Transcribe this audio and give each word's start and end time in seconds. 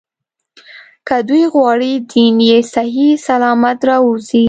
که 1.07 1.15
دوی 1.27 1.43
غواړي 1.53 1.91
دین 2.11 2.35
یې 2.49 2.57
صحیح 2.73 3.11
سلامت 3.27 3.79
راووځي. 3.89 4.39